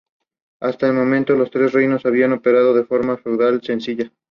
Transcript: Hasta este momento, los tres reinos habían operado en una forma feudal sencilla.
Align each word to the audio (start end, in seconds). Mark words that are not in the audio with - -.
Hasta 0.61 0.87
este 0.87 0.97
momento, 0.99 1.35
los 1.35 1.51
tres 1.51 1.73
reinos 1.73 2.07
habían 2.07 2.33
operado 2.33 2.71
en 2.71 2.73
una 2.77 2.85
forma 2.87 3.17
feudal 3.17 3.61
sencilla. 3.61 4.11